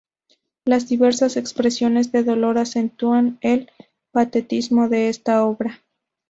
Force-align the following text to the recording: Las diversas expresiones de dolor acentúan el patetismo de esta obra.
Las 0.65 0.89
diversas 0.89 1.37
expresiones 1.37 2.11
de 2.11 2.23
dolor 2.23 2.57
acentúan 2.57 3.37
el 3.41 3.69
patetismo 4.11 4.89
de 4.89 5.09
esta 5.09 5.43
obra. 5.45 5.83